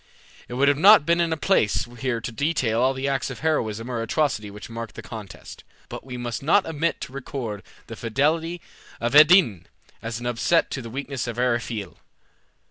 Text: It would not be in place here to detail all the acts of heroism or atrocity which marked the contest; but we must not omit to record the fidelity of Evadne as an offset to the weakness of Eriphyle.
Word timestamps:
It 0.47 0.55
would 0.55 0.79
not 0.79 1.05
be 1.05 1.13
in 1.13 1.29
place 1.37 1.85
here 1.99 2.19
to 2.19 2.31
detail 2.31 2.81
all 2.81 2.95
the 2.95 3.07
acts 3.07 3.29
of 3.29 3.41
heroism 3.41 3.87
or 3.87 4.01
atrocity 4.01 4.49
which 4.49 4.67
marked 4.67 4.95
the 4.95 5.03
contest; 5.03 5.63
but 5.89 6.03
we 6.03 6.17
must 6.17 6.41
not 6.41 6.65
omit 6.65 6.99
to 7.01 7.13
record 7.13 7.61
the 7.85 7.95
fidelity 7.95 8.61
of 8.99 9.13
Evadne 9.15 9.65
as 10.01 10.19
an 10.19 10.25
offset 10.25 10.71
to 10.71 10.81
the 10.81 10.89
weakness 10.89 11.27
of 11.27 11.37
Eriphyle. 11.37 11.97